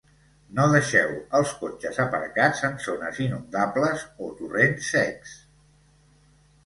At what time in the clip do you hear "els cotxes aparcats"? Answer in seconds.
1.39-2.63